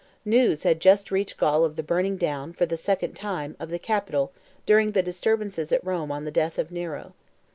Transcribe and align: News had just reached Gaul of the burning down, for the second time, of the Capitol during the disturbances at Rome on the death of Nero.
News 0.25 0.63
had 0.63 0.79
just 0.79 1.11
reached 1.11 1.37
Gaul 1.37 1.63
of 1.63 1.75
the 1.75 1.83
burning 1.83 2.17
down, 2.17 2.53
for 2.53 2.65
the 2.65 2.75
second 2.75 3.13
time, 3.13 3.55
of 3.59 3.69
the 3.69 3.77
Capitol 3.77 4.31
during 4.65 4.93
the 4.93 5.03
disturbances 5.03 5.71
at 5.71 5.85
Rome 5.85 6.11
on 6.11 6.25
the 6.25 6.31
death 6.31 6.57
of 6.57 6.71
Nero. 6.71 7.13